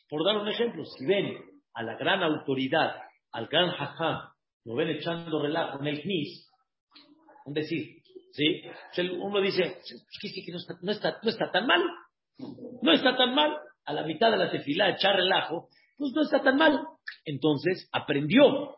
[0.08, 1.38] Por dar un ejemplo, si ven
[1.74, 2.96] a la gran autoridad,
[3.32, 4.20] al gran jajam,
[4.64, 6.48] lo ven echando relajo en el knis,
[7.44, 8.62] un decir, ¿sí?
[9.20, 9.78] Uno dice,
[10.20, 11.82] que no está, no, está, no está tan mal,
[12.82, 16.42] no está tan mal, a la mitad de la tefilá echar relajo, pues no está
[16.42, 16.80] tan mal.
[17.24, 18.76] Entonces aprendió,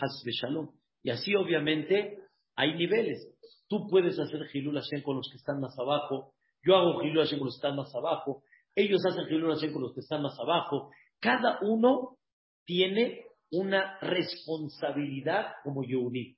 [0.00, 0.70] Hasbe Shalom.
[1.02, 2.18] Y así obviamente
[2.56, 3.28] hay niveles.
[3.68, 6.34] Tú puedes hacer Hilul Hashem con los que están más abajo,
[6.64, 8.42] yo hago Hilul Hashem con los que están más abajo,
[8.74, 10.90] ellos hacen Hilul con los que están más abajo.
[11.20, 12.16] Cada uno
[12.64, 16.36] tiene una responsabilidad como Yehudi.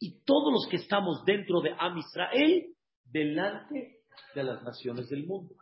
[0.00, 2.74] Y todos los que estamos dentro de Am Israel,
[3.04, 4.00] delante
[4.34, 5.54] de las naciones del mundo.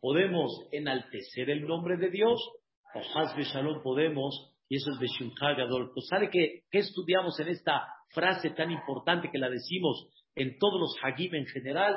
[0.00, 2.40] Podemos enaltecer el nombre de Dios,
[2.94, 5.90] o Hazbe Shalom podemos, y eso es de Gadol.
[5.92, 10.80] Pues ¿sabe qué, qué estudiamos en esta frase tan importante que la decimos en todos
[10.80, 11.94] los Hagim en general?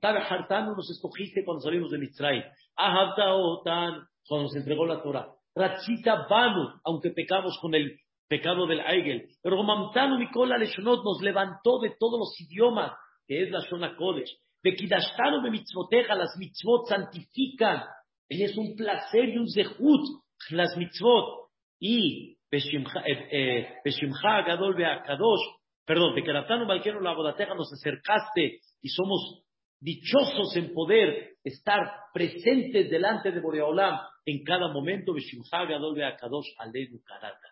[0.00, 2.44] Hartanu nos escogiste cuando salimos de Mitzray.
[2.76, 5.32] Otan cuando nos entregó la Torah.
[5.52, 9.26] Ratzita Banu, aunque pecamos con el pecado del Aigel.
[9.42, 12.92] Pero Mamtanu Mikola Leshonot nos levantó de todos los idiomas,
[13.26, 14.30] que es la Shona Kodesh.
[14.62, 17.82] Bekidashtanu me mitzvoteja, las mitzvot santifican
[18.28, 21.41] es un placer y un zehut, las mitzvot.
[21.84, 24.04] Y Beshimcha eh, eh,
[24.46, 25.40] Gadol Beakadosh,
[25.84, 29.42] perdón, Bekeratanu Malkenu la Bodateja nos acercaste y somos
[29.80, 31.80] dichosos en poder estar
[32.14, 35.12] presentes delante de Boreolam en cada momento.
[35.12, 37.48] Beshimcha Gadol Beakadosh Aleinu Karata.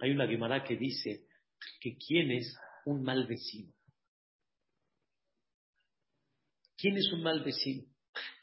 [0.00, 1.22] Hay una Gemara que dice
[1.80, 3.72] que quién es un mal vecino.
[6.78, 7.82] ¿Quién es un mal vecino?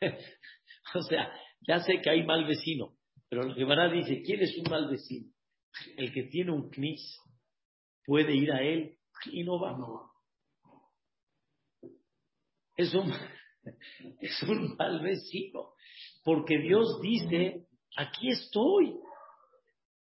[0.96, 1.32] o sea,
[1.62, 2.98] ya sé que hay mal vecino,
[3.34, 5.34] pero la Gemara dice, ¿quién es un mal vecino?
[5.98, 7.20] El que tiene un knis
[8.06, 8.96] puede ir a él
[9.32, 9.76] y no va.
[12.78, 13.12] Es un,
[14.22, 15.74] es un mal vecino,
[16.24, 17.66] porque Dios dice,
[17.98, 19.00] aquí estoy,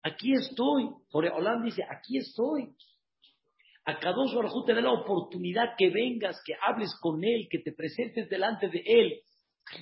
[0.05, 0.89] aquí estoy.
[1.11, 2.73] Holanda dice, aquí estoy.
[3.85, 7.73] A Kadosh Baruj te da la oportunidad que vengas, que hables con Él, que te
[7.73, 9.21] presentes delante de Él.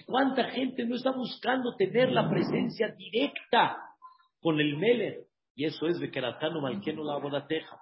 [0.07, 3.77] ¿Cuánta gente no está buscando tener la presencia directa
[4.41, 5.27] con el Meler?
[5.55, 7.79] Y eso es Bekeratano Malkeno la Bodateja.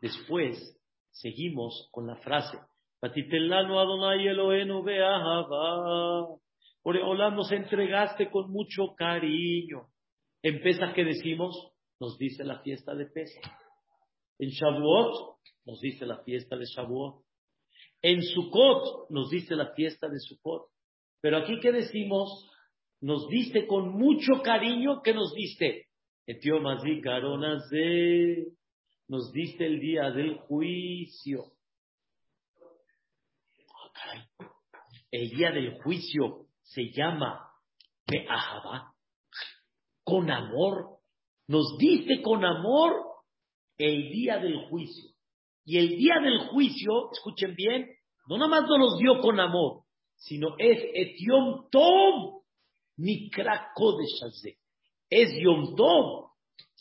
[0.00, 0.58] Después
[1.10, 2.58] seguimos con la frase.
[4.82, 6.38] Beahava.
[6.82, 9.88] Hola, nos entregaste con mucho cariño.
[10.42, 11.72] En Pesach, ¿qué decimos?
[11.98, 13.44] Nos dice la fiesta de Pesach.
[14.38, 17.24] En Shavuot nos dice la fiesta de Shavuot.
[18.02, 20.68] En Sukkot nos dice la fiesta de Sukkot.
[21.20, 22.50] Pero aquí ¿qué decimos?
[23.00, 25.86] Nos diste con mucho cariño, ¿qué nos diste?
[29.08, 31.44] Nos diste el día del juicio.
[33.94, 34.26] Ah,
[35.10, 37.48] el día del juicio se llama
[38.06, 38.92] Be'ahaba.
[40.02, 40.98] Con amor.
[41.48, 42.92] Nos diste con amor
[43.78, 45.10] el día del juicio.
[45.64, 47.88] Y el día del juicio, escuchen bien,
[48.28, 49.82] no nada más nos dio con amor,
[50.16, 52.42] sino es et Yom Tov
[52.96, 54.56] Mikra Kodesh
[55.10, 56.30] Es Yom Tov.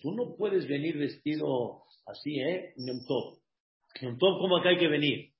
[0.02, 2.74] Tú no puedes venir vestido así, ¿eh?
[2.78, 3.40] Yom Tov.
[4.02, 5.32] Yom Tov, ¿cómo acá hay que venir?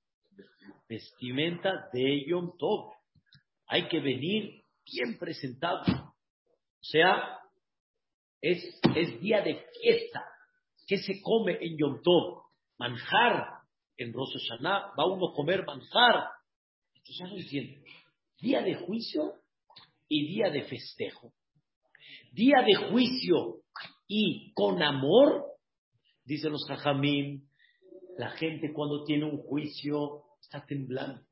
[0.88, 2.92] Vestimenta de Yom Tov.
[3.68, 5.82] Hay que venir bien presentado.
[5.82, 7.40] O sea,
[8.40, 10.24] es, es día de fiesta.
[10.86, 12.42] ¿Qué se come en Yom Tov?
[12.78, 13.56] Manjar.
[13.98, 16.35] En Rosh Hashanah va uno a comer manjar.
[18.40, 19.34] Día de juicio
[20.08, 21.32] y día de festejo.
[22.32, 23.62] Día de juicio
[24.08, 25.44] y con amor,
[26.24, 27.48] dicen los jajamín,
[28.18, 31.22] la gente cuando tiene un juicio está temblando.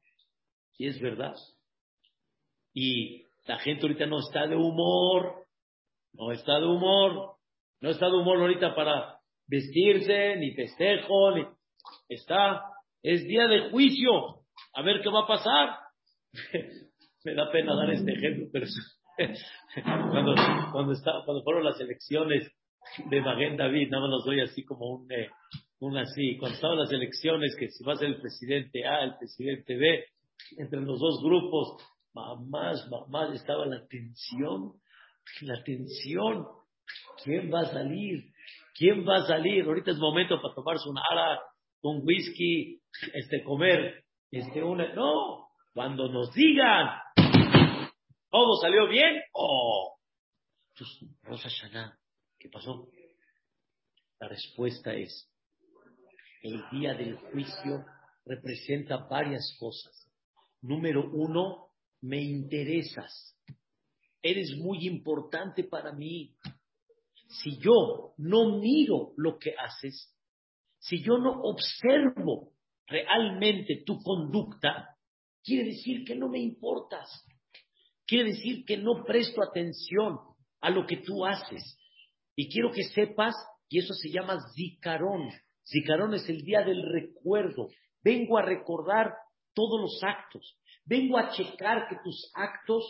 [0.79, 1.35] Y es verdad.
[2.73, 5.47] Y la gente ahorita no está de humor,
[6.13, 7.37] no está de humor,
[7.81, 11.45] no está de humor ahorita para vestirse, ni festejo, ni
[12.09, 12.63] está,
[13.03, 14.44] es día de juicio,
[14.75, 15.79] a ver qué va a pasar.
[17.25, 18.67] Me da pena dar este ejemplo, pero
[20.11, 20.35] cuando,
[20.73, 22.53] cuando, está, cuando fueron las elecciones
[23.09, 25.31] de Maguen David, nada más los doy así como un, eh,
[25.81, 29.17] un así, cuando estaban las elecciones, que si va a ser el presidente A, el
[29.17, 30.05] presidente B,
[30.59, 31.83] entre los dos grupos,
[32.13, 34.75] mamás, mamás, estaba la tensión,
[35.43, 36.47] la tensión,
[37.23, 38.25] ¿quién va a salir?
[38.77, 39.65] ¿Quién va a salir?
[39.65, 41.41] Ahorita es momento para tomarse una ara,
[41.83, 42.81] un whisky,
[43.15, 46.89] este, comer, este, una, no, cuando nos digan,
[48.31, 49.95] todo salió bien, oh,
[50.75, 51.99] entonces, Rosa
[52.39, 52.89] ¿qué pasó?
[54.19, 55.31] La respuesta es,
[56.43, 57.85] el día del juicio
[58.25, 60.11] representa varias cosas.
[60.63, 61.69] Número uno,
[62.01, 63.39] me interesas.
[64.21, 66.35] Eres muy importante para mí.
[67.29, 70.13] Si yo no miro lo que haces,
[70.79, 72.54] si yo no observo
[72.87, 74.97] realmente tu conducta,
[75.43, 77.09] quiere decir que no me importas.
[78.07, 80.19] Quiere decir que no presto atención
[80.61, 81.79] a lo que tú haces.
[82.37, 83.35] Y quiero que sepas,
[83.69, 85.31] y eso se llama zicarón.
[85.67, 87.69] Zicarón es el día del recuerdo.
[88.03, 89.15] Vengo a recordar
[89.55, 90.59] todos los actos.
[90.85, 92.85] Vengo a checar que tus actos,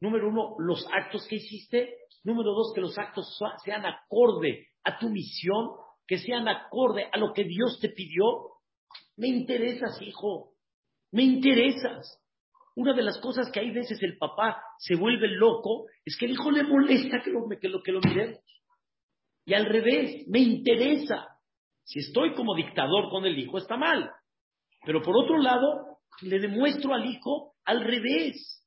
[0.00, 1.96] número uno, los actos que hiciste.
[2.22, 7.32] Número dos, que los actos sean acorde a tu misión que sean acorde a lo
[7.32, 8.53] que Dios te pidió.
[9.16, 10.54] Me interesas, hijo,
[11.12, 12.20] me interesas.
[12.76, 16.32] Una de las cosas que hay veces el papá se vuelve loco es que el
[16.32, 18.40] hijo le molesta que lo, que lo, que lo miremos.
[19.46, 21.28] Y al revés, me interesa.
[21.84, 24.10] Si estoy como dictador con el hijo, está mal.
[24.84, 28.62] Pero por otro lado, le demuestro al hijo al revés.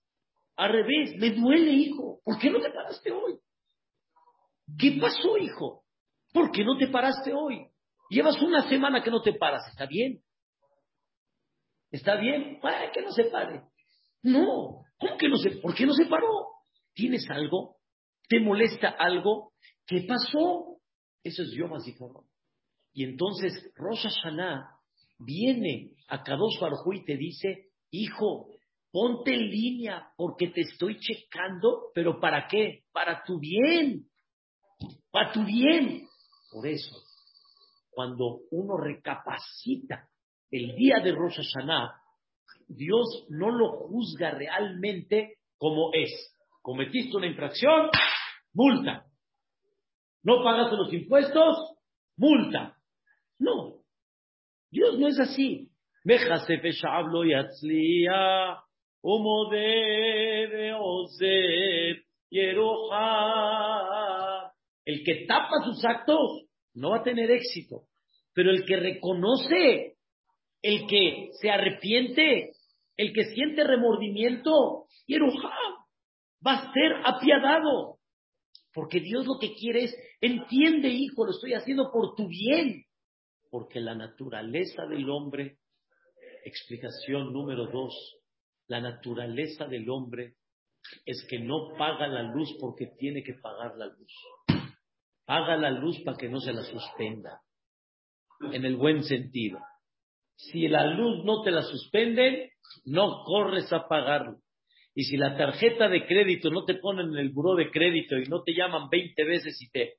[0.55, 2.19] Al revés, me duele, hijo.
[2.23, 3.39] ¿Por qué no te paraste hoy?
[4.77, 5.83] ¿Qué pasó, hijo?
[6.33, 7.67] ¿Por qué no te paraste hoy?
[8.09, 10.21] Llevas una semana que no te paras, ¿está bien?
[11.91, 12.59] ¿Está bien?
[12.61, 13.63] ¿Para que no se pare?
[14.23, 15.51] No, ¿cómo que no se?
[15.61, 16.47] ¿Por qué no se paró?
[16.93, 17.77] ¿Tienes algo?
[18.27, 19.53] ¿Te molesta algo?
[19.85, 20.79] ¿Qué pasó?
[21.23, 22.25] Eso es Yom HaZikaron.
[22.93, 24.77] Y entonces Rosh Hashanah
[25.19, 26.59] viene a Kadosh
[26.93, 28.49] y te dice, hijo,
[28.91, 32.85] ponte en línea porque te estoy checando, pero ¿para qué?
[32.91, 34.09] Para tu bien,
[35.11, 36.07] para tu bien.
[36.51, 36.95] Por eso,
[37.91, 40.09] cuando uno recapacita
[40.51, 41.93] el día de Rosh Hashanah,
[42.67, 46.11] Dios no lo juzga realmente como es.
[46.61, 47.89] Cometiste una infracción,
[48.53, 49.05] multa.
[50.23, 51.57] No pagaste los impuestos,
[52.17, 52.77] multa.
[53.39, 53.77] No.
[54.69, 55.69] Dios no es así.
[64.85, 67.83] El que tapa sus actos no va a tener éxito.
[68.33, 69.96] Pero el que reconoce,
[70.62, 72.51] el que se arrepiente,
[72.95, 74.88] el que siente remordimiento,
[76.45, 77.97] va a ser apiadado.
[78.74, 82.84] Porque Dios lo que quiere es, entiende hijo, lo estoy haciendo por tu bien.
[83.49, 85.58] Porque la naturaleza del hombre,
[86.43, 88.18] explicación número dos,
[88.68, 90.36] la naturaleza del hombre
[91.05, 94.14] es que no paga la luz porque tiene que pagar la luz.
[95.26, 97.41] Paga la luz para que no se la suspenda.
[98.53, 99.60] En el buen sentido.
[100.38, 102.49] Si la luz no te la suspenden,
[102.85, 104.38] no corres a pagarlo.
[104.93, 108.23] Y si la tarjeta de crédito no te ponen en el buró de crédito y
[108.25, 109.95] no te llaman 20 veces y te...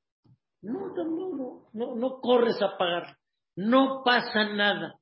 [0.62, 3.16] No, no, no, no, no, corres a pagar.
[3.54, 4.94] No pasa nada.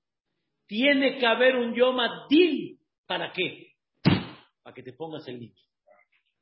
[0.66, 2.78] Tiene que haber un yoma din.
[3.06, 3.72] ¿Para qué?
[4.62, 5.62] Para que te pongas el límite.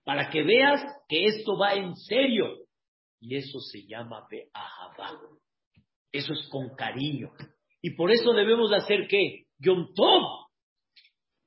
[0.05, 2.59] Para que veas que esto va en serio.
[3.21, 5.19] Y eso se llama Be'ahabá.
[6.11, 7.31] Eso es con cariño.
[7.85, 9.45] Y por eso debemos hacer qué?
[9.59, 10.47] Yom Tov.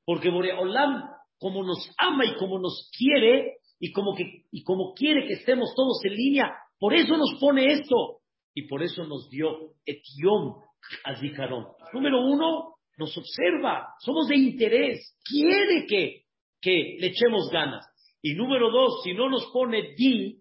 [0.05, 1.01] Porque Boreolam,
[1.39, 5.73] como nos ama y como nos quiere, y como, que, y como quiere que estemos
[5.75, 8.19] todos en línea, por eso nos pone esto.
[8.53, 10.61] Y por eso nos dio Etiom
[11.05, 11.69] Azikaron.
[11.91, 16.21] Número uno, nos observa, somos de interés, quiere que,
[16.61, 17.83] que le echemos ganas.
[18.21, 20.39] Y número dos, si no nos pone di,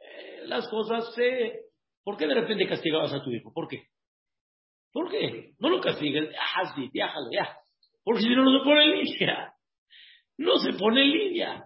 [0.00, 1.66] eh, las cosas se...
[2.02, 3.52] ¿Por qué de repente castigabas a tu hijo?
[3.52, 3.91] ¿Por qué?
[4.92, 5.52] ¿Por qué?
[5.58, 7.56] No lo castigues, ah, déjalo, ya.
[8.04, 9.54] Porque si no, no se pone en línea.
[10.38, 11.64] No se pone en línea.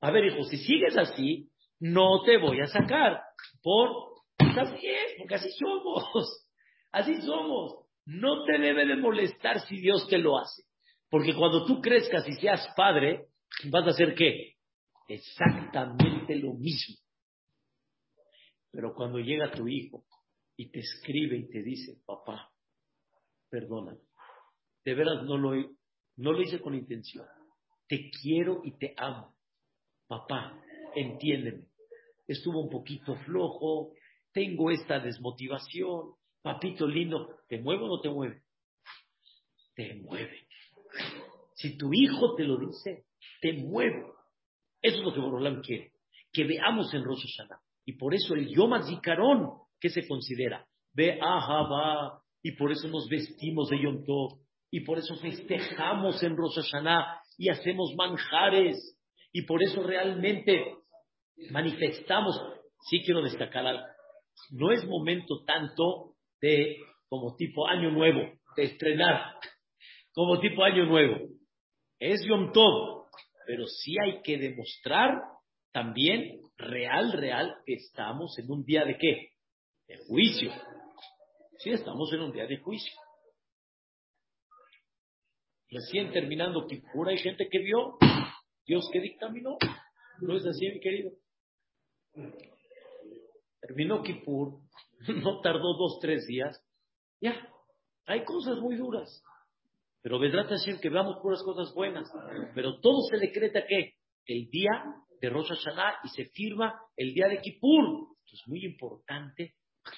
[0.00, 1.48] A ver, hijo, si sigues así,
[1.80, 3.20] no te voy a sacar.
[3.62, 3.90] Por,
[4.38, 6.46] así es, porque así somos.
[6.92, 7.86] Así somos.
[8.04, 10.64] No te debe de molestar si Dios te lo hace.
[11.08, 13.26] Porque cuando tú crezcas y seas padre,
[13.70, 14.54] vas a hacer qué?
[15.06, 16.96] Exactamente lo mismo.
[18.72, 20.04] Pero cuando llega tu hijo
[20.56, 22.49] y te escribe y te dice, papá,
[23.50, 23.96] perdona,
[24.84, 25.52] de veras no lo,
[26.16, 27.26] no lo hice con intención.
[27.88, 29.34] Te quiero y te amo.
[30.06, 30.60] Papá,
[30.94, 31.66] entiéndeme.
[32.26, 33.92] Estuvo un poquito flojo,
[34.32, 36.14] tengo esta desmotivación.
[36.42, 38.42] Papito lindo, ¿te mueve o no te mueve?
[39.74, 40.46] Te mueve.
[41.54, 43.04] Si tu hijo te lo dice,
[43.40, 44.06] te mueve.
[44.80, 45.92] Eso es lo que Borolam quiere.
[46.32, 47.24] Que veamos en Rosh.
[47.84, 50.66] Y por eso el Yom HaZikaron, que se considera?
[50.92, 52.22] Ve Ahaba.
[52.42, 56.58] Y por eso nos vestimos de Yom Tov y por eso festejamos en Rosh
[57.38, 58.98] y hacemos manjares
[59.32, 60.64] y por eso realmente
[61.50, 62.40] manifestamos.
[62.88, 63.84] Sí quiero destacar algo.
[64.50, 66.76] No es momento tanto de
[67.08, 68.20] como tipo año nuevo,
[68.56, 69.34] de estrenar,
[70.12, 71.16] como tipo año nuevo.
[71.98, 73.06] Es Yom Tov,
[73.46, 75.20] pero sí hay que demostrar
[75.72, 79.30] también real, real, que estamos en un día de qué?
[79.88, 80.52] De juicio.
[81.62, 83.00] Sí, estamos en un día de juicio
[85.70, 87.96] recién terminando Kippur, hay gente que vio,
[88.66, 89.56] Dios que dictaminó.
[90.20, 91.12] No es así, mi querido.
[93.60, 94.58] Terminó Kippur,
[95.08, 96.60] no tardó dos, tres días.
[97.20, 97.34] Ya,
[98.06, 99.22] hay cosas muy duras.
[100.02, 102.10] Pero vendrá decir que veamos puras cosas buenas.
[102.54, 103.96] Pero todo se decreta que
[104.26, 104.70] el día
[105.20, 108.16] de Rosh Hashanah y se firma el día de Kippur.
[108.32, 109.54] Es muy importante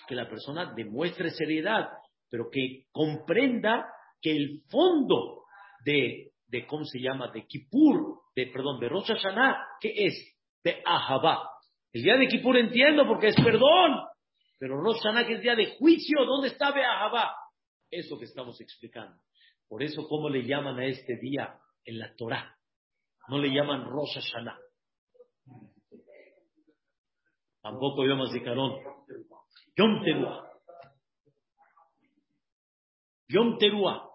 [0.06, 1.88] que la persona demuestre seriedad,
[2.30, 3.86] pero que comprenda
[4.20, 5.44] que el fondo
[5.84, 7.30] de, de, ¿cómo se llama?
[7.32, 10.36] De Kippur, de, perdón, de Rosh Hashanah, ¿qué es?
[10.62, 11.48] De Ahabá.
[11.92, 14.00] El día de Kippur entiendo porque es perdón,
[14.58, 17.34] pero Rosh Hashanah que es día de juicio, ¿dónde está Ahabá?
[17.90, 19.20] Eso que estamos explicando.
[19.68, 22.56] Por eso, ¿cómo le llaman a este día en la Torah?
[23.28, 24.58] No le llaman Rosh Hashanah.
[27.62, 28.80] Tampoco Yom Zikaron.
[29.76, 30.50] Yom Teruah.
[33.28, 34.12] Yom Teruah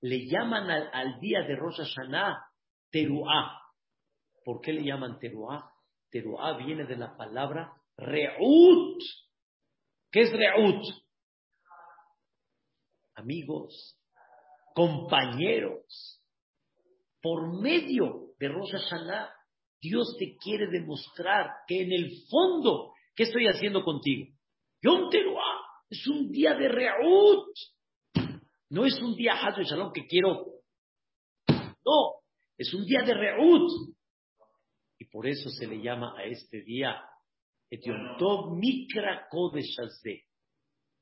[0.00, 2.38] le llaman al, día de Rosh Hashanah
[2.90, 3.58] Teruah,
[4.44, 5.70] ¿Por qué le llaman Teruá?
[6.10, 9.02] Teruá viene de la palabra Reut.
[10.10, 10.82] ¿Qué es Reut?
[13.16, 14.00] Amigos,
[14.74, 16.22] compañeros,
[17.20, 19.34] por medio de Rosh Hashanah,
[19.80, 24.37] Dios te quiere demostrar que en el fondo, ¿qué estoy haciendo contigo?
[24.82, 25.10] Yom
[25.90, 27.54] es un día de Reut.
[28.70, 30.44] No es un día Haz Shalom que quiero.
[31.48, 32.20] No,
[32.56, 33.70] es un día de Reut.
[34.98, 37.00] Y por eso se le llama a este día
[37.70, 40.24] Etiom Mikra Kodeshazde.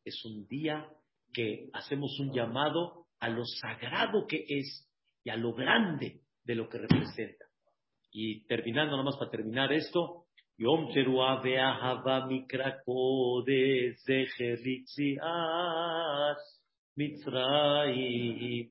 [0.04, 0.88] Es un día
[1.32, 4.88] que hacemos un llamado a lo sagrado que es
[5.24, 7.46] y a lo grande de lo que representa.
[8.12, 10.25] Y terminando, nomás para terminar esto,
[10.58, 14.56] Yom Teruah Be'ahava Mikra Kodesh Zecher
[16.96, 18.70] Mitzrayim.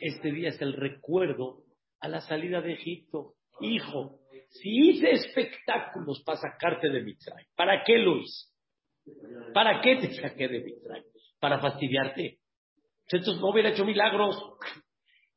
[0.00, 1.64] Este día es el recuerdo
[2.00, 3.34] a la salida de Egipto.
[3.60, 8.46] Hijo, si hice espectáculos para sacarte de Mitzrayim, ¿para qué lo hice?
[9.52, 11.04] ¿Para qué te saqué de Mitzrayim?
[11.38, 12.38] ¿Para fastidiarte?
[13.10, 14.42] Entonces no hubiera hecho milagros.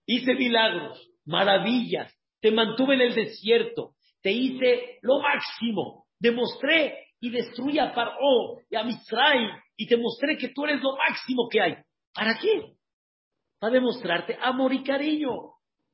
[0.06, 2.18] Hice milagros, maravillas.
[2.40, 3.96] Te mantuve en el desierto.
[4.22, 6.06] Te hice lo máximo.
[6.20, 9.50] Demostré y destruí a Paró y a Mitzrayim.
[9.78, 11.76] Y te mostré que tú eres lo máximo que hay.
[12.14, 12.74] ¿Para qué?
[13.60, 15.32] Para demostrarte amor y cariño.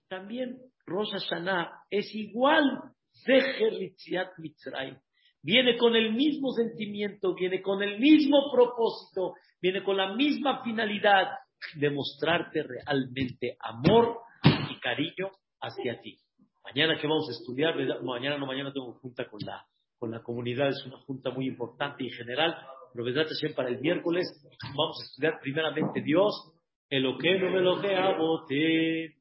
[0.09, 2.63] También Rosh Hashanah es igual.
[5.41, 11.29] Viene con el mismo sentimiento, viene con el mismo propósito, viene con la misma finalidad
[11.75, 14.19] de mostrarte realmente amor
[14.69, 16.17] y cariño hacia ti.
[16.67, 19.65] Mañana que vamos a estudiar, mañana no, mañana tengo junta con la,
[19.97, 22.57] con la comunidad, es una junta muy importante y general,
[22.93, 24.27] pero siempre para el miércoles
[24.75, 26.33] vamos a estudiar primeramente Dios,
[26.89, 29.15] el que no me lo que abote,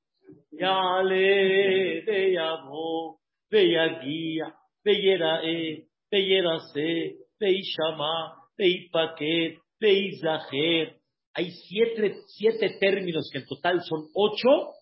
[0.51, 6.43] ya le, ve amo, ve guía, ve e, ve
[6.73, 10.99] se, ve shama, ve paquet, ve
[11.33, 14.73] hay siete, siete términos que en total son ocho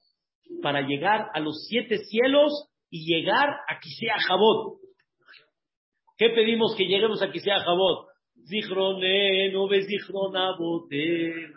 [0.62, 2.52] para llegar a los siete cielos
[2.90, 4.78] y llegar a Kisea Jabot.
[6.16, 8.08] ¿Qué pedimos que lleguemos a Kisea Jabot?
[8.48, 11.54] Zichronenu bezichron abotem.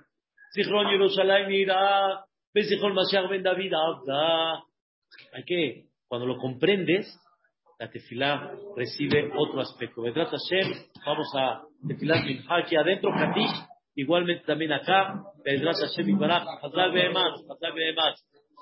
[0.54, 2.26] Zichron Yerushalayim Irak.
[2.54, 4.64] Bezichron Mashiach ben David Abda.
[5.34, 7.06] Hay que, cuando lo comprendes,
[7.80, 10.02] la tefilá recibe otro aspecto.
[10.02, 10.74] Vedrat Hashem,
[11.06, 13.52] vamos a tefilar aquí adentro, Katish.
[13.96, 18.16] Igualmente también acá, Vedrat Hashem Ibarach, Hazak Behemat, Hazak Behemat.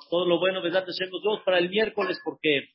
[0.09, 2.69] Todo lo bueno, Vedrat Hashem, dos para el miércoles, porque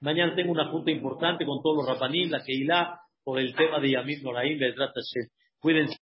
[0.00, 3.90] mañana tengo una junta importante con todos los rapanim, la Keilah, por el tema de
[3.90, 5.28] Yamim Noraim, Hashem.
[5.60, 5.98] Cuídense.